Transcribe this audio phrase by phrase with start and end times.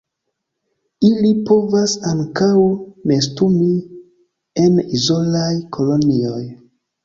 [1.09, 2.49] Ili povas ankaŭ
[3.13, 3.69] nestumi
[4.67, 6.45] en izolaj kolonioj.